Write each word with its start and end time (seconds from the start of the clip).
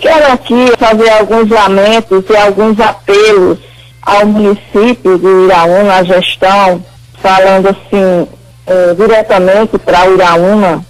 quero 0.00 0.32
aqui 0.32 0.72
fazer 0.78 1.10
alguns 1.10 1.48
lamentos 1.48 2.24
e 2.28 2.36
alguns 2.36 2.78
apelos 2.80 3.58
ao 4.02 4.26
município 4.26 5.18
de 5.18 5.26
Iraúna, 5.26 5.94
à 5.94 6.02
gestão, 6.04 6.84
falando 7.20 7.68
assim, 7.68 8.28
eh, 8.66 8.94
diretamente 8.96 9.78
para 9.78 10.06
Iraúna. 10.06 10.84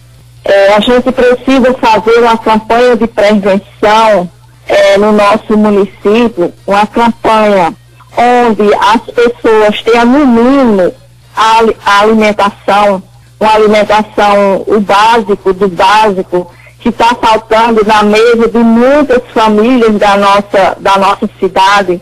Eh, 0.44 0.74
a 0.74 0.80
gente 0.80 1.10
precisa 1.12 1.72
fazer 1.74 2.18
uma 2.20 2.36
campanha 2.36 2.96
de 2.96 3.06
prevenção 3.06 4.28
eh, 4.68 4.98
no 4.98 5.12
nosso 5.12 5.56
município, 5.56 6.52
uma 6.66 6.86
campanha 6.86 7.74
onde 8.16 8.74
as 8.74 9.02
pessoas 9.12 9.82
tenham 9.82 10.06
no 10.06 10.26
mínimo 10.26 10.94
a, 11.36 11.60
a 11.84 12.00
alimentação, 12.00 13.02
uma 13.38 13.52
alimentação, 13.52 14.64
o 14.66 14.80
básico 14.80 15.52
do 15.52 15.68
básico, 15.68 16.50
que 16.86 16.90
está 16.90 17.16
faltando 17.16 17.84
na 17.84 18.04
mesa 18.04 18.46
de 18.46 18.58
muitas 18.58 19.20
famílias 19.34 19.92
da 19.98 20.16
nossa, 20.16 20.76
da 20.78 20.96
nossa 20.96 21.28
cidade, 21.40 22.00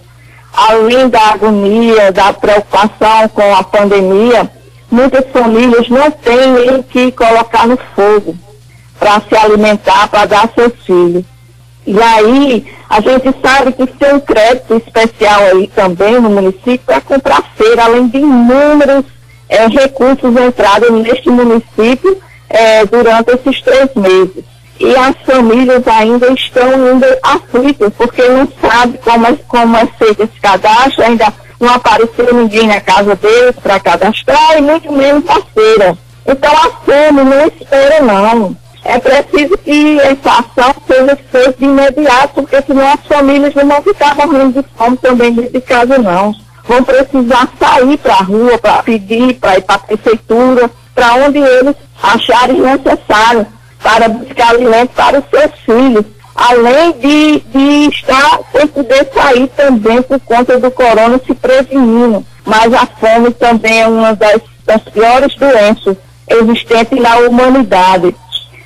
além 0.53 1.09
da 1.09 1.21
agonia, 1.31 2.13
da 2.13 2.35
preocupação 2.35 3.27
com 3.33 3.55
a 3.55 3.65
pandemia, 3.65 4.51
muitas 4.91 5.25
famílias 5.33 5.89
não 5.89 6.11
têm 6.11 6.83
que 6.83 7.11
colocar 7.13 7.67
no 7.67 7.79
fogo 7.97 8.37
para 8.99 9.23
se 9.23 9.35
alimentar, 9.35 10.07
para 10.09 10.27
dar 10.27 10.51
seus 10.55 10.75
filhos. 10.85 11.25
E 11.87 11.99
aí, 11.99 12.67
a 12.91 13.01
gente 13.01 13.35
sabe 13.41 13.73
que 13.73 13.87
tem 13.87 14.15
um 14.17 14.21
crédito 14.21 14.75
especial 14.75 15.41
aí 15.45 15.67
também 15.69 16.21
no 16.21 16.29
município 16.29 16.81
para 16.85 17.01
comprar 17.01 17.43
feira, 17.57 17.85
além 17.85 18.07
de 18.09 18.19
inúmeros 18.19 19.07
é, 19.49 19.67
recursos 19.67 20.37
entrados 20.37 20.91
neste 20.91 21.31
município 21.31 22.19
é, 22.51 22.85
durante 22.85 23.31
esses 23.31 23.63
três 23.63 23.89
meses. 23.95 24.54
E 24.79 24.97
as 24.97 25.15
famílias 25.25 25.87
ainda 25.87 26.33
estão 26.33 26.93
indo 26.93 27.07
aflitas, 27.23 27.93
porque 27.97 28.23
não 28.29 28.49
sabem 28.61 28.99
como 29.05 29.27
é, 29.27 29.37
como 29.47 29.77
é 29.77 29.87
feito 29.99 30.25
esse 30.25 30.41
cadastro, 30.41 31.05
ainda 31.05 31.33
não 31.61 31.75
apareceu 31.75 32.35
ninguém 32.35 32.67
na 32.67 32.81
casa 32.81 33.15
deles 33.15 33.57
para 33.63 33.79
cadastrar, 33.81 34.59
e 34.59 34.63
muito 34.63 34.93
menos 34.93 35.25
a 35.29 35.41
feira. 35.55 35.97
Então 36.27 36.53
a 36.53 36.71
fome 36.85 37.23
não 37.25 37.47
espera 37.47 38.03
não. 38.03 38.57
É 38.85 38.99
preciso 38.99 39.57
que 39.59 39.99
essa 40.01 40.41
ação 40.41 40.75
seja 40.87 41.17
feita 41.31 41.55
de 41.59 41.65
imediato, 41.65 42.35
porque 42.35 42.61
senão 42.63 42.93
as 42.93 43.07
famílias 43.07 43.55
não 43.55 43.67
vão 43.67 43.83
ficar 43.83 44.15
morrendo 44.15 44.63
de 44.63 44.69
fome 44.77 44.97
também 44.99 45.33
de 45.33 45.61
casa 45.61 45.99
não 45.99 46.35
vão 46.67 46.83
precisar 46.83 47.49
sair 47.59 47.97
para 47.99 48.15
a 48.15 48.23
rua 48.23 48.59
para 48.59 48.83
pedir, 48.83 49.35
para 49.35 49.59
ir 49.59 49.63
para 49.63 49.77
a 49.77 49.79
prefeitura, 49.79 50.71
para 50.95 51.15
onde 51.15 51.39
eles 51.39 51.77
acharem 52.03 52.61
necessário 52.61 53.47
para 53.85 54.09
buscar 54.09 54.49
alimento 54.49 54.93
para 54.95 55.19
os 55.19 55.25
seus 55.29 55.53
filhos, 55.61 56.07
além 56.35 56.93
de, 56.93 57.41
de 57.41 57.89
estar 57.91 58.41
sem 58.51 58.67
poder 58.67 59.07
sair 59.15 59.47
também 59.49 60.01
por 60.01 60.19
conta 60.21 60.59
do 60.59 60.71
corona 60.71 61.21
se 61.25 61.35
prevenindo. 61.35 62.25
Mas 62.47 62.73
a 62.73 62.87
fome 62.87 63.31
também 63.33 63.83
é 63.83 63.87
uma 63.87 64.15
das, 64.15 64.41
das 64.65 64.83
piores 64.85 65.37
doenças 65.37 65.99
existentes 66.27 66.99
na 66.99 67.19
humanidade. 67.19 68.17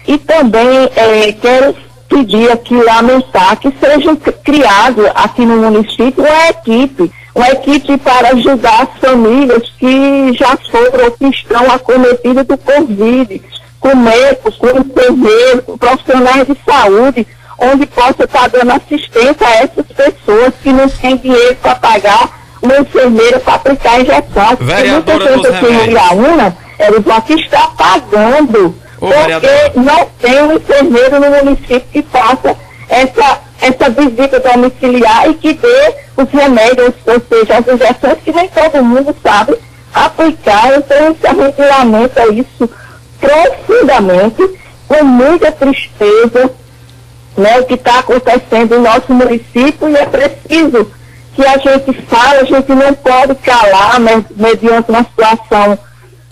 E 0.07 0.17
também 0.19 0.89
é, 0.95 1.33
quero 1.33 1.75
pedir 2.09 2.51
aqui, 2.53 2.75
lamentar 2.75 3.57
que 3.57 3.75
seja 3.79 4.17
criado 4.43 5.03
aqui 5.15 5.45
no 5.45 5.57
município 5.59 6.25
uma 6.25 6.49
equipe 6.49 7.13
uma 7.39 7.51
equipe 7.51 7.97
para 7.99 8.31
ajudar 8.31 8.83
as 8.83 9.01
famílias 9.01 9.71
que 9.79 10.33
já 10.33 10.57
foram 10.71 11.05
ou 11.05 11.11
que 11.13 11.27
estão 11.27 11.71
acometidas 11.71 12.45
do 12.45 12.59
Covid, 12.59 13.41
com 13.81 13.95
médicos, 13.95 14.57
com 14.57 14.69
enfermeiros, 14.69 15.65
com 15.65 15.79
profissionais 15.79 16.47
de 16.47 16.57
saúde, 16.65 17.27
onde 17.59 17.87
possa 17.87 18.25
estar 18.25 18.49
dando 18.49 18.73
assistência 18.73 19.47
a 19.47 19.55
essas 19.57 19.87
pessoas 19.87 20.55
que 20.63 20.73
não 20.73 20.89
têm 20.89 21.17
dinheiro 21.17 21.57
para 21.57 21.75
pagar 21.75 22.39
uma 22.63 22.79
enfermeira 22.79 23.39
para 23.41 23.55
aplicar 23.55 23.93
a 23.93 24.01
injeção. 24.01 24.57
Vereadora 24.61 25.03
porque 25.03 25.31
muita 25.31 25.53
gente 25.53 25.65
aqui 25.65 25.91
em 25.91 25.93
Iaúna, 25.93 26.57
eles 26.79 27.05
vão 27.05 27.17
aqui 27.17 27.35
estar 27.35 27.69
pagando, 27.77 28.75
Ô, 29.01 29.07
porque 29.07 29.17
vereadora. 29.17 29.73
não 29.77 30.09
tem 30.21 30.43
um 30.43 30.53
enfermeiro 30.55 31.21
no 31.21 31.31
município 31.31 31.85
que 31.93 32.03
faça 32.03 32.57
essa, 32.89 33.41
essa 33.61 33.91
visita 33.91 34.41
domiciliar 34.41 35.29
e 35.29 35.35
que 35.35 35.55
dê 35.55 35.95
os 36.17 36.29
remédios, 36.31 36.95
ou 37.07 37.23
seja, 37.29 37.59
as 37.59 37.69
injeções 37.69 38.19
que 38.25 38.33
nem 38.33 38.49
todo 38.49 38.85
mundo 38.85 39.15
sabe 39.23 39.57
aplicar. 39.95 40.77
Então, 40.77 41.17
a 41.25 41.35
gente 41.35 41.61
lamenta 41.61 42.33
isso 42.33 42.69
profundamente, 43.21 44.43
com 44.87 45.05
muita 45.05 45.53
tristeza, 45.53 46.51
né, 47.37 47.61
o 47.61 47.65
que 47.67 47.75
está 47.75 48.01
acontecendo 48.01 48.77
no 48.77 48.83
nosso 48.83 49.13
município 49.13 49.89
e 49.89 49.97
é 49.97 50.07
preciso 50.07 50.91
que 51.35 51.47
a 51.47 51.57
gente 51.57 51.93
fale, 52.09 52.41
a 52.41 52.45
gente 52.45 52.69
não 52.73 52.93
pode 52.95 53.35
calar 53.37 54.01
né, 54.01 54.25
mediante 54.35 54.91
uma 54.91 55.05
situação 55.05 55.79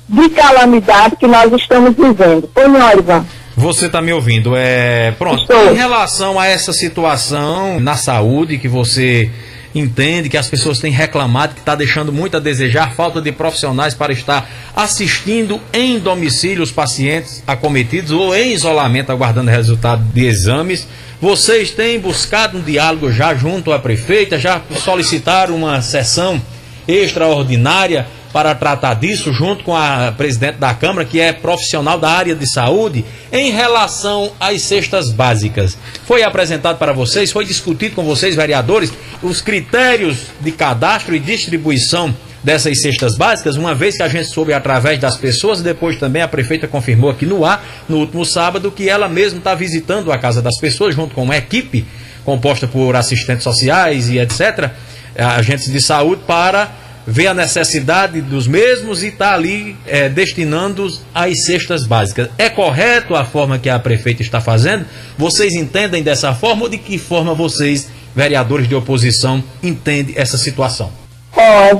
de 0.08 0.28
calamidade 0.30 1.16
que 1.16 1.26
nós 1.26 1.52
estamos 1.52 1.94
vivendo. 1.94 2.50
Oi, 2.54 2.98
Ivan. 2.98 3.24
Você 3.56 3.86
está 3.86 4.02
me 4.02 4.12
ouvindo? 4.12 4.54
É 4.54 5.12
pronto. 5.12 5.42
Estou. 5.42 5.72
Em 5.72 5.76
relação 5.76 6.38
a 6.38 6.46
essa 6.46 6.72
situação 6.72 7.80
na 7.80 7.96
saúde 7.96 8.58
que 8.58 8.68
você 8.68 9.30
entende 9.78 10.28
que 10.28 10.36
as 10.36 10.48
pessoas 10.48 10.78
têm 10.78 10.90
reclamado 10.90 11.54
que 11.54 11.60
está 11.60 11.74
deixando 11.74 12.12
muito 12.12 12.36
a 12.36 12.40
desejar, 12.40 12.94
falta 12.94 13.20
de 13.20 13.30
profissionais 13.30 13.94
para 13.94 14.12
estar 14.12 14.48
assistindo 14.74 15.60
em 15.72 15.98
domicílio 15.98 16.62
os 16.62 16.72
pacientes 16.72 17.42
acometidos 17.46 18.10
ou 18.10 18.34
em 18.34 18.52
isolamento 18.52 19.10
aguardando 19.10 19.50
resultado 19.50 20.02
de 20.12 20.24
exames. 20.24 20.86
Vocês 21.20 21.70
têm 21.70 21.98
buscado 21.98 22.58
um 22.58 22.62
diálogo 22.62 23.10
já 23.12 23.34
junto 23.34 23.72
à 23.72 23.78
prefeita, 23.78 24.38
já 24.38 24.60
solicitaram 24.82 25.56
uma 25.56 25.80
sessão 25.82 26.40
extraordinária 26.86 28.06
para 28.36 28.54
tratar 28.54 28.92
disso, 28.92 29.32
junto 29.32 29.64
com 29.64 29.74
a 29.74 30.12
presidente 30.14 30.58
da 30.58 30.74
Câmara, 30.74 31.06
que 31.06 31.18
é 31.18 31.32
profissional 31.32 31.98
da 31.98 32.10
área 32.10 32.34
de 32.34 32.46
saúde, 32.46 33.02
em 33.32 33.50
relação 33.50 34.30
às 34.38 34.60
cestas 34.60 35.10
básicas. 35.10 35.78
Foi 36.04 36.22
apresentado 36.22 36.76
para 36.76 36.92
vocês, 36.92 37.32
foi 37.32 37.46
discutido 37.46 37.94
com 37.94 38.04
vocês, 38.04 38.36
vereadores, 38.36 38.92
os 39.22 39.40
critérios 39.40 40.18
de 40.38 40.52
cadastro 40.52 41.16
e 41.16 41.18
distribuição 41.18 42.14
dessas 42.44 42.78
cestas 42.82 43.16
básicas, 43.16 43.56
uma 43.56 43.74
vez 43.74 43.96
que 43.96 44.02
a 44.02 44.08
gente 44.08 44.28
soube 44.28 44.52
através 44.52 45.00
das 45.00 45.16
pessoas, 45.16 45.62
depois 45.62 45.98
também 45.98 46.20
a 46.20 46.28
prefeita 46.28 46.68
confirmou 46.68 47.08
aqui 47.08 47.24
no 47.24 47.42
ar, 47.42 47.64
no 47.88 47.96
último 47.96 48.22
sábado, 48.26 48.70
que 48.70 48.86
ela 48.86 49.08
mesma 49.08 49.38
está 49.38 49.54
visitando 49.54 50.12
a 50.12 50.18
casa 50.18 50.42
das 50.42 50.58
pessoas, 50.58 50.94
junto 50.94 51.14
com 51.14 51.22
uma 51.22 51.38
equipe 51.38 51.86
composta 52.22 52.68
por 52.68 52.96
assistentes 52.96 53.44
sociais 53.44 54.10
e 54.10 54.18
etc., 54.18 54.72
agentes 55.16 55.72
de 55.72 55.80
saúde, 55.80 56.20
para 56.26 56.84
vê 57.06 57.26
a 57.26 57.34
necessidade 57.34 58.20
dos 58.20 58.48
mesmos 58.48 59.02
e 59.02 59.08
está 59.08 59.32
ali 59.32 59.76
é, 59.86 60.08
destinando 60.08 60.86
às 61.14 61.44
cestas 61.44 61.86
básicas. 61.86 62.28
É 62.36 62.48
correto 62.48 63.14
a 63.14 63.24
forma 63.24 63.58
que 63.58 63.70
a 63.70 63.78
prefeita 63.78 64.22
está 64.22 64.40
fazendo? 64.40 64.84
Vocês 65.16 65.54
entendem 65.54 66.02
dessa 66.02 66.34
forma 66.34 66.64
ou 66.64 66.68
de 66.68 66.78
que 66.78 66.98
forma 66.98 67.34
vocês, 67.34 67.88
vereadores 68.14 68.68
de 68.68 68.74
oposição, 68.74 69.42
entendem 69.62 70.14
essa 70.18 70.36
situação? 70.36 70.90
Oh, 71.38 71.76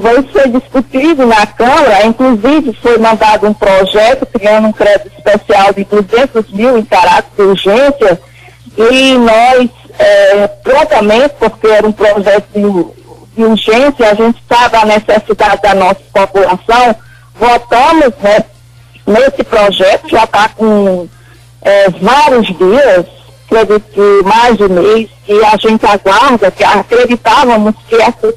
vai 0.00 0.16
ser 0.32 0.50
discutido 0.50 1.24
na 1.24 1.46
Câmara, 1.46 2.04
inclusive 2.04 2.76
foi 2.82 2.98
mandado 2.98 3.48
um 3.48 3.54
projeto 3.54 4.26
criando 4.26 4.68
um 4.68 4.72
crédito 4.72 5.10
especial 5.16 5.72
de 5.72 5.82
200 5.84 6.52
mil 6.52 6.78
em 6.78 6.84
caráter 6.84 7.30
de 7.34 7.42
urgência 7.42 8.20
e 8.76 9.14
nós, 9.14 9.70
é, 9.98 10.46
prontamente, 10.62 11.34
porque 11.38 11.66
era 11.66 11.86
um 11.86 11.92
projeto 11.92 12.46
de 12.54 12.60
de 13.38 13.44
urgência, 13.44 14.10
a 14.10 14.14
gente 14.14 14.42
sabe 14.48 14.76
a 14.76 14.84
necessidade 14.84 15.62
da 15.62 15.74
nossa 15.74 16.00
população, 16.12 16.96
votamos 17.36 18.12
né, 18.20 18.44
nesse 19.06 19.44
projeto, 19.44 20.08
já 20.08 20.24
está 20.24 20.48
com 20.48 21.08
é, 21.62 21.88
vários 21.88 22.48
dias, 22.48 23.06
acredito 23.46 23.92
que 23.92 24.28
mais 24.28 24.56
de 24.56 24.68
mês, 24.68 25.08
que 25.24 25.44
a 25.44 25.56
gente 25.56 25.86
aguarda, 25.86 26.50
que 26.50 26.64
acreditávamos 26.64 27.74
que 27.88 27.94
essa, 27.94 28.34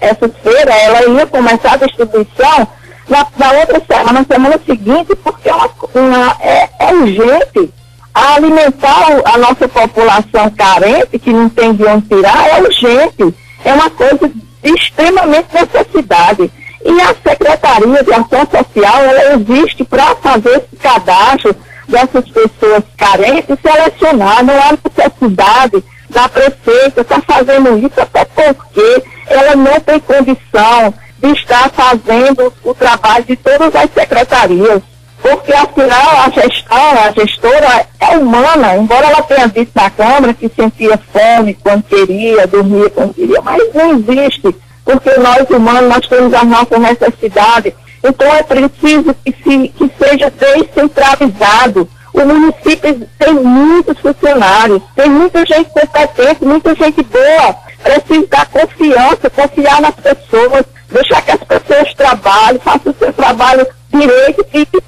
essa 0.00 0.28
feira 0.28 0.74
ela 0.74 1.04
ia 1.10 1.26
começar 1.26 1.74
a 1.74 1.76
distribuição 1.76 2.66
na, 3.08 3.24
na 3.36 3.52
outra 3.52 3.80
semana, 3.88 4.12
na 4.12 4.24
semana 4.24 4.60
seguinte, 4.66 5.14
porque 5.22 5.48
é, 5.48 5.54
uma, 5.54 5.70
uma, 5.94 6.36
é, 6.40 6.68
é 6.80 6.92
urgente 6.92 7.72
alimentar 8.12 9.06
a 9.24 9.38
nossa 9.38 9.68
população 9.68 10.50
carente, 10.50 11.20
que 11.20 11.32
não 11.32 11.48
tem 11.48 11.72
de 11.72 11.84
onde 11.84 12.08
tirar, 12.08 12.48
é 12.48 12.60
urgente 12.62 13.32
é 13.64 13.72
uma 13.72 13.90
coisa 13.90 14.28
de 14.28 14.42
extremamente 14.62 15.48
necessidade. 15.52 16.50
E 16.84 17.00
a 17.00 17.08
Secretaria 17.08 18.04
de 18.04 18.12
Ação 18.12 18.46
Social, 18.50 19.02
ela 19.02 19.34
existe 19.34 19.84
para 19.84 20.14
fazer 20.16 20.50
esse 20.50 20.76
cadastro 20.80 21.54
dessas 21.88 22.28
pessoas 22.28 22.84
carentes 22.96 23.50
e 23.50 23.60
selecionar. 23.60 24.44
Não 24.44 24.54
há 24.54 24.72
necessidade 24.72 25.84
da 26.08 26.28
prefeita 26.28 27.00
estar 27.00 27.20
fazendo 27.22 27.78
isso, 27.78 28.00
até 28.00 28.24
porque 28.24 29.02
ela 29.26 29.56
não 29.56 29.80
tem 29.80 30.00
condição 30.00 30.94
de 31.18 31.32
estar 31.32 31.68
fazendo 31.70 32.52
o 32.62 32.74
trabalho 32.74 33.24
de 33.24 33.36
todas 33.36 33.74
as 33.74 33.90
secretarias. 33.92 34.82
Porque 35.22 35.52
afinal 35.52 36.22
a 36.24 37.06
a 37.06 37.12
gestora 37.12 37.86
é 38.00 38.16
humana, 38.16 38.76
embora 38.76 39.06
ela 39.06 39.22
tenha 39.22 39.48
dito 39.48 39.72
na 39.74 39.90
Câmara 39.90 40.34
que 40.34 40.48
sentia 40.48 40.98
fome 41.12 41.54
quando 41.54 41.82
queria, 41.84 42.46
dormia 42.46 42.90
quando 42.90 43.14
queria, 43.14 43.40
mas 43.42 43.62
não 43.74 43.92
existe, 43.98 44.54
porque 44.84 45.10
nós 45.18 45.48
humanos, 45.50 45.88
nós 45.88 46.06
temos 46.06 46.32
as 46.32 46.44
nossas 46.44 46.78
necessidades. 46.78 47.72
Então 48.02 48.26
é 48.34 48.42
preciso 48.42 49.14
que, 49.24 49.34
se, 49.42 49.68
que 49.68 49.90
seja 49.98 50.30
descentralizado. 50.30 51.88
O 52.12 52.24
município 52.24 53.08
tem 53.18 53.34
muitos 53.34 53.98
funcionários, 53.98 54.82
tem 54.94 55.10
muita 55.10 55.44
gente 55.44 55.70
competente, 55.70 56.44
muita 56.44 56.74
gente 56.74 57.02
boa. 57.02 57.56
Precisa 57.82 58.26
dar 58.28 58.46
confiança, 58.46 59.30
confiar 59.30 59.80
nas 59.80 59.94
pessoas, 59.94 60.64
deixar 60.90 61.22
que 61.22 61.32
as 61.32 61.44
pessoas 61.44 61.94
trabalhem, 61.94 62.60
façam 62.60 62.92
o 62.92 62.96
seu 62.98 63.12
trabalho 63.12 63.66
direito 63.90 64.46
e 64.52 64.66
que, 64.66 64.80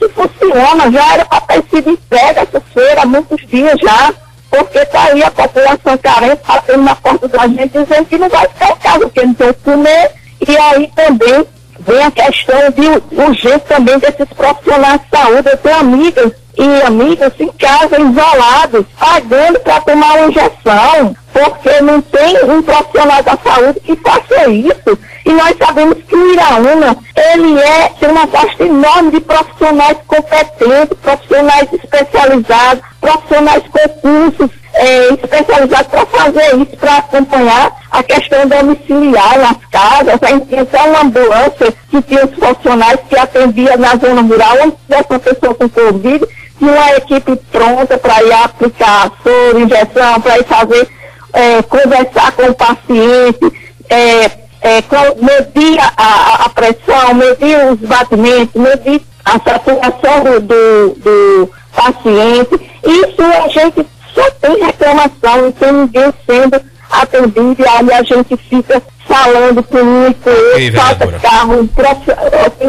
Já 0.92 1.14
era 1.14 1.24
para 1.24 1.40
ter 1.40 1.64
sido 1.70 1.90
entregue 1.90 2.40
essa 2.40 2.60
feira 2.60 3.02
há 3.02 3.06
muitos 3.06 3.46
dias 3.46 3.78
já, 3.80 4.12
porque 4.50 4.78
está 4.78 5.04
aí 5.04 5.22
a 5.22 5.30
população 5.30 5.96
carente 5.96 6.42
batendo 6.46 6.82
na 6.82 6.94
porta 6.94 7.28
da 7.28 7.48
gente 7.48 7.68
dizendo 7.68 8.04
que 8.04 8.18
não 8.18 8.28
vai 8.28 8.46
ficar 8.48 8.70
em 8.70 8.76
casa, 8.76 9.00
porque 9.00 9.24
não 9.24 9.34
tem 9.34 9.48
o 9.48 9.54
que 9.54 9.60
comer. 9.62 10.10
E 10.46 10.56
aí 10.56 10.90
também 10.94 11.46
vem 11.78 12.02
a 12.02 12.10
questão 12.10 12.60
de 12.70 13.20
urgência 13.22 13.60
também 13.60 13.98
desses 13.98 14.28
profissionais 14.36 15.00
de 15.00 15.18
saúde. 15.18 15.48
Eu 15.50 15.56
tenho 15.56 15.76
amigas 15.76 16.32
e 16.60 16.82
amigos 16.82 17.32
em 17.38 17.48
casa, 17.52 17.98
isolados, 17.98 18.84
pagando 18.98 19.58
para 19.60 19.80
tomar 19.80 20.18
uma 20.18 20.26
injeção, 20.26 21.16
porque 21.32 21.80
não 21.80 22.02
tem 22.02 22.44
um 22.44 22.62
profissional 22.62 23.22
da 23.22 23.38
saúde 23.42 23.80
que 23.80 23.96
faça 23.96 24.50
isso. 24.50 24.98
E 25.24 25.32
nós 25.32 25.56
sabemos 25.56 25.96
que 26.06 26.14
o 26.14 26.32
Iraúna, 26.34 26.96
ele 27.16 27.58
é, 27.58 27.88
tem 27.98 28.10
uma 28.10 28.26
vasta 28.26 28.62
enorme 28.62 29.12
de 29.12 29.20
profissionais 29.20 29.96
competentes, 30.06 30.98
profissionais 31.02 31.68
especializados, 31.72 32.84
profissionais 33.00 33.62
com 33.70 33.88
cursos 34.00 34.50
é, 34.74 35.14
especializados 35.14 35.86
para 35.86 36.06
fazer 36.06 36.56
isso, 36.56 36.76
para 36.76 36.96
acompanhar 36.98 37.79
a 38.00 38.02
questão 38.02 38.46
domiciliar 38.46 39.38
nas 39.38 39.56
casas. 39.70 40.14
A 40.14 40.60
até 40.62 40.82
uma 40.82 41.02
ambulância 41.02 41.72
que 41.90 42.02
tinha 42.02 42.24
os 42.24 42.34
profissionais 42.34 43.00
que 43.08 43.18
atendia 43.18 43.76
na 43.76 43.96
zona 43.96 44.22
rural, 44.22 44.56
onde 44.62 44.76
tivesse 44.76 45.06
uma 45.10 45.18
pessoa 45.18 45.54
com 45.54 45.68
Covid, 45.68 46.26
tinha 46.58 46.72
uma 46.72 46.92
equipe 46.96 47.36
pronta 47.52 47.98
para 47.98 48.22
ir 48.22 48.32
aplicar 48.32 49.12
soro, 49.22 49.60
injeção, 49.60 50.20
para 50.20 50.38
ir 50.38 50.44
fazer, 50.44 50.88
é, 51.32 51.62
conversar 51.62 52.32
com 52.32 52.44
o 52.44 52.54
paciente, 52.54 53.52
é, 53.88 54.30
é, 54.62 54.82
medir 55.20 55.80
a, 55.96 56.44
a, 56.44 56.48
pressão, 56.50 57.14
medir 57.14 57.56
os 57.72 57.80
batimentos, 57.80 58.60
medir 58.60 59.02
a 59.24 59.32
saturação 59.32 60.24
do, 60.24 60.40
do, 60.40 60.94
do 60.96 61.50
paciente. 61.74 62.70
Isso 62.84 63.22
a 63.22 63.48
gente 63.48 63.86
só 64.14 64.30
tem 64.40 64.64
reclamação, 64.64 65.52
tem 65.52 65.72
ninguém 65.72 66.12
sendo 66.26 66.60
atendido 66.90 67.56
e 67.58 67.68
aí 67.68 67.92
a 67.92 68.02
gente 68.02 68.36
fica 68.36 68.82
falando 69.06 69.62
com 69.62 69.78
um 69.78 70.08
e 70.08 70.14
com 70.14 70.30
outro, 70.30 70.80
falta 70.80 71.18
carro, 71.20 71.68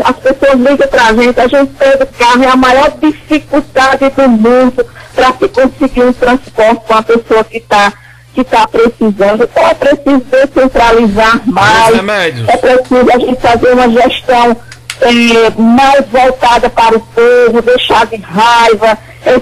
as 0.03 0.15
pessoas 0.17 0.59
ligam 0.59 0.87
para 0.87 1.05
a 1.07 1.13
gente, 1.13 1.39
a 1.39 1.47
gente 1.47 1.73
pega 1.73 2.05
carro, 2.05 2.43
é 2.43 2.47
a 2.47 2.55
maior 2.55 2.91
dificuldade 2.99 4.09
do 4.09 4.29
mundo 4.29 4.85
para 5.13 5.33
se 5.33 5.47
conseguir 5.49 6.03
um 6.03 6.13
transporte 6.13 6.85
com 6.87 6.93
a 6.93 7.03
pessoa 7.03 7.43
que 7.43 7.57
está 7.57 7.93
que 8.33 8.41
está 8.41 8.65
precisando. 8.65 9.43
Então 9.43 9.67
é 9.67 9.73
preciso 9.73 10.25
descentralizar 10.31 11.41
mais, 11.45 11.95
é 12.47 12.57
preciso 12.57 13.11
a 13.13 13.19
gente 13.19 13.41
fazer 13.41 13.73
uma 13.73 13.89
gestão 13.89 14.57
é, 15.01 15.61
mais 15.61 16.05
voltada 16.07 16.69
para 16.69 16.95
o 16.95 16.99
povo, 16.99 17.61
deixar 17.61 18.05
de 18.05 18.15
raiva, 18.17 18.97
é, 19.25 19.39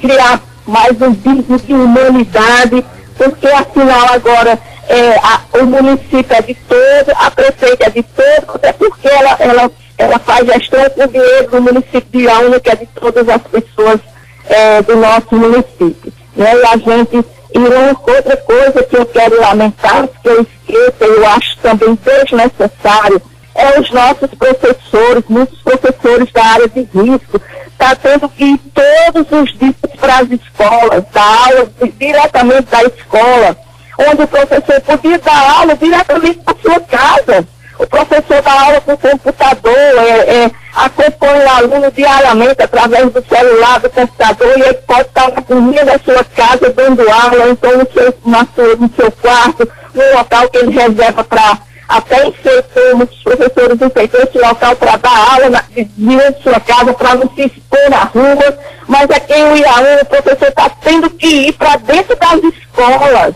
criar 0.00 0.40
mais 0.66 1.00
um 1.02 1.12
vínculo 1.12 1.58
de 1.58 1.74
humanidade, 1.74 2.84
porque 3.16 3.46
afinal 3.48 4.12
agora 4.12 4.58
é, 4.88 5.16
a, 5.16 5.40
o 5.60 5.66
município 5.66 6.36
é 6.36 6.42
de 6.42 6.54
todo, 6.54 7.16
a 7.16 7.30
prefeita 7.30 7.86
é 7.86 7.90
de 7.90 8.02
todo, 8.02 8.56
até 8.56 8.72
porque 8.72 9.08
ela, 9.08 9.36
ela, 9.38 9.70
ela 9.96 10.18
faz 10.18 10.46
gestão 10.46 10.90
com 10.90 11.06
dinheiro 11.06 11.50
do 11.50 11.62
município 11.62 12.04
de 12.12 12.28
Auna, 12.28 12.60
que 12.60 12.70
é 12.70 12.76
de 12.76 12.86
todas 12.86 13.28
as 13.28 13.42
pessoas 13.42 14.00
é, 14.46 14.82
do 14.82 14.96
nosso 14.96 15.34
município. 15.34 16.12
Né? 16.36 16.52
E 16.54 16.66
a 16.66 16.76
gente, 16.76 17.24
e 17.54 17.58
uma 17.58 17.88
outra 17.88 18.36
coisa 18.36 18.82
que 18.82 18.96
eu 18.96 19.06
quero 19.06 19.40
lamentar, 19.40 20.08
que 20.22 20.28
eu 20.28 20.42
esqueço, 20.42 21.04
eu 21.04 21.26
acho 21.26 21.58
também 21.58 21.98
desnecessário, 22.02 23.22
é 23.54 23.78
os 23.78 23.90
nossos 23.90 24.30
professores, 24.30 25.24
muitos 25.28 25.60
professores 25.60 26.32
da 26.32 26.44
área 26.44 26.68
de 26.68 26.80
risco, 26.80 27.40
está 27.82 27.96
tendo 27.96 28.28
que 28.28 28.44
ir 28.44 28.60
todos 28.72 29.26
os 29.32 29.58
dias 29.58 29.74
para 29.98 30.18
as 30.18 30.30
escolas, 30.30 31.04
dar 31.12 31.48
aula 31.48 31.68
diretamente 31.98 32.70
da 32.70 32.82
escola, 32.84 33.56
onde 33.98 34.22
o 34.22 34.28
professor 34.28 34.80
podia 34.82 35.18
dar 35.18 35.50
aula 35.58 35.76
diretamente 35.76 36.38
para 36.38 36.56
sua 36.62 36.80
casa. 36.80 37.46
O 37.78 37.86
professor 37.86 38.40
dá 38.42 38.52
aula 38.52 38.80
com 38.82 38.96
computador, 38.96 39.74
é, 39.74 40.44
é, 40.44 40.50
acompanha 40.76 41.44
o 41.44 41.50
aluno 41.50 41.90
diariamente 41.90 42.62
através 42.62 43.10
do 43.10 43.24
celular, 43.24 43.80
do 43.80 43.90
computador, 43.90 44.58
e 44.58 44.62
ele 44.62 44.74
pode 44.74 45.08
estar 45.08 45.32
na 45.32 45.42
cozinha 45.42 45.84
da 45.84 45.98
sua 45.98 46.24
casa 46.24 46.70
dando 46.70 47.02
aula, 47.10 47.48
então 47.50 47.78
no 47.78 47.92
seu, 47.92 48.14
na 48.24 48.46
sua, 48.54 48.76
no 48.76 48.90
seu 48.94 49.10
quarto, 49.10 49.68
no 49.92 50.18
local 50.18 50.48
que 50.50 50.58
ele 50.58 50.70
reserva 50.70 51.24
para 51.24 51.58
até 51.88 52.26
enfeitou, 52.26 52.96
muitos 52.96 53.22
professores 53.22 53.80
enfeitou 53.80 54.22
esse 54.22 54.38
local 54.38 54.76
para 54.76 54.96
dar 54.96 55.32
aula 55.32 55.50
na, 55.50 55.64
diante 55.74 56.38
de 56.38 56.42
sua 56.42 56.60
casa, 56.60 56.92
para 56.94 57.14
não 57.14 57.30
se 57.34 57.42
expor 57.42 57.90
na 57.90 58.04
rua, 58.04 58.58
mas 58.86 59.10
aqui 59.10 59.34
em 59.34 59.58
Iraú 59.58 60.00
o 60.00 60.06
professor 60.06 60.48
está 60.48 60.70
tendo 60.70 61.10
que 61.10 61.48
ir 61.48 61.52
para 61.52 61.76
dentro 61.76 62.16
das 62.16 62.42
escolas, 62.54 63.34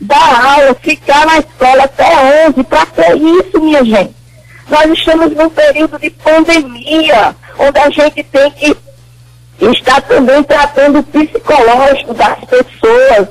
dar 0.00 0.54
aula, 0.54 0.74
ficar 0.80 1.26
na 1.26 1.38
escola 1.38 1.84
até 1.84 2.46
11, 2.48 2.64
para 2.64 2.86
que 2.86 3.02
isso, 3.16 3.60
minha 3.60 3.84
gente? 3.84 4.16
Nós 4.68 4.90
estamos 4.92 5.34
num 5.34 5.48
período 5.48 5.98
de 5.98 6.10
pandemia, 6.10 7.34
onde 7.58 7.78
a 7.78 7.90
gente 7.90 8.22
tem 8.22 8.50
que 8.50 8.76
estar 9.60 10.00
também 10.02 10.42
tratando 10.42 11.00
o 11.00 11.02
psicológico 11.02 12.14
das 12.14 12.38
pessoas, 12.44 13.28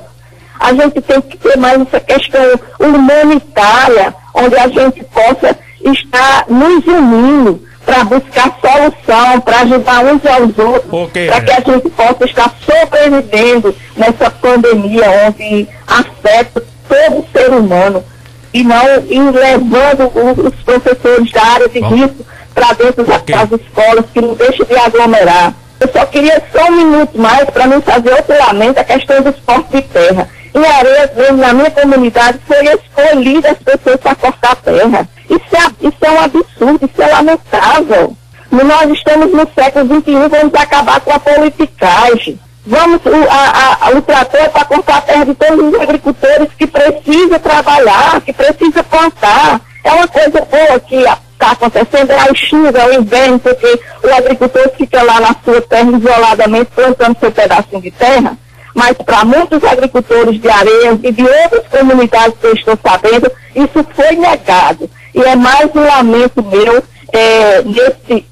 a 0.60 0.72
gente 0.72 1.00
tem 1.00 1.20
que 1.20 1.36
ter 1.38 1.56
mais 1.56 1.80
essa 1.80 2.00
questão 2.00 2.42
humanitária, 2.80 4.14
onde 4.44 4.56
a 4.56 4.68
gente 4.68 5.04
possa 5.04 5.56
estar 5.84 6.44
nos 6.48 6.86
unindo 6.86 7.62
para 7.84 8.04
buscar 8.04 8.58
solução, 8.60 9.40
para 9.40 9.60
ajudar 9.60 10.04
uns 10.04 10.26
aos 10.26 10.58
outros, 10.58 10.92
okay. 10.92 11.26
para 11.26 11.40
que 11.40 11.52
a 11.52 11.72
gente 11.72 11.88
possa 11.90 12.24
estar 12.24 12.54
sobrevivendo 12.60 13.74
nessa 13.96 14.30
pandemia 14.30 15.04
onde 15.26 15.66
afeta 15.86 16.62
todo 16.86 17.26
ser 17.32 17.50
humano 17.50 18.04
e 18.52 18.62
não 18.62 18.84
ir 19.08 19.30
levando 19.30 20.10
os 20.14 20.54
professores 20.56 21.32
da 21.32 21.42
área 21.42 21.68
de 21.68 21.80
risco 21.80 22.26
para 22.54 22.72
dentro 22.74 23.02
okay. 23.02 23.34
das 23.34 23.60
escolas, 23.60 24.04
que 24.12 24.20
não 24.20 24.34
deixe 24.34 24.64
de 24.64 24.76
aglomerar. 24.76 25.54
Eu 25.80 25.88
só 25.88 26.04
queria 26.06 26.42
só 26.52 26.66
um 26.66 26.76
minuto 26.76 27.18
mais 27.18 27.48
para 27.50 27.66
não 27.66 27.80
fazer 27.80 28.12
outro 28.12 28.36
lamento 28.36 28.78
a 28.78 28.84
questão 28.84 29.22
do 29.22 29.30
esporte 29.30 29.76
de 29.76 29.82
terra. 29.82 30.28
Em 30.58 30.66
Areias 30.66 31.36
na 31.36 31.52
minha 31.52 31.70
comunidade, 31.70 32.40
foi 32.44 32.66
escolhida 32.66 33.52
as 33.52 33.58
pessoas 33.58 34.00
para 34.00 34.16
cortar 34.16 34.56
terra. 34.56 35.08
Isso 35.30 35.56
é, 35.56 35.86
isso 35.86 35.98
é 36.02 36.10
um 36.10 36.20
absurdo, 36.20 36.80
isso 36.84 37.00
é 37.00 37.06
lamentável. 37.06 38.16
Nós 38.50 38.90
estamos 38.90 39.32
no 39.32 39.48
século 39.54 40.00
XXI, 40.00 40.28
vamos 40.28 40.54
acabar 40.54 41.00
com 41.00 41.12
a 41.12 41.20
politicagem. 41.20 42.40
Vamos, 42.66 43.00
o, 43.04 43.30
a, 43.30 43.86
a, 43.86 43.90
o 43.90 44.02
trator 44.02 44.40
é 44.40 44.48
para 44.48 44.64
cortar 44.64 44.96
a 44.96 45.00
terra 45.02 45.26
de 45.26 45.34
todos 45.34 45.64
os 45.64 45.80
agricultores 45.80 46.48
que 46.58 46.66
precisam 46.66 47.38
trabalhar, 47.38 48.20
que 48.22 48.32
precisam 48.32 48.82
plantar. 48.82 49.60
É 49.84 49.92
uma 49.92 50.08
coisa 50.08 50.40
boa 50.44 50.80
que 50.80 50.96
está 50.96 51.52
acontecendo, 51.52 52.10
é 52.10 52.18
a 52.18 52.34
chuva, 52.34 52.78
é 52.78 52.86
o 52.86 52.94
inverno, 52.94 53.38
porque 53.38 53.80
o 54.02 54.12
agricultor 54.12 54.68
fica 54.76 55.02
lá 55.04 55.20
na 55.20 55.36
sua 55.44 55.62
terra 55.62 55.88
isoladamente 55.96 56.70
plantando 56.74 57.16
seu 57.20 57.30
pedacinho 57.30 57.80
de 57.80 57.92
terra 57.92 58.36
mas 58.74 58.96
para 58.98 59.24
muitos 59.24 59.62
agricultores 59.64 60.40
de 60.40 60.48
areia 60.48 60.98
e 61.02 61.12
de 61.12 61.22
outras 61.22 61.66
comunidades 61.68 62.38
que 62.40 62.46
eu 62.46 62.54
estou 62.54 62.78
sabendo, 62.82 63.30
isso 63.54 63.86
foi 63.94 64.16
negado. 64.16 64.88
E 65.14 65.20
é 65.20 65.34
mais 65.34 65.70
um 65.74 65.84
lamento 65.84 66.42
meu 66.44 66.82
é, 67.12 67.62
nesse, 67.62 68.26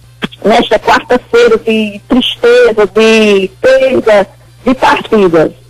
nesta 0.45 0.79
quarta-feira 0.79 1.59
de 1.59 2.01
tristeza, 2.09 2.87
de 2.87 3.51
perda, 3.61 4.29
de 4.65 4.75
partidas. 4.75 5.66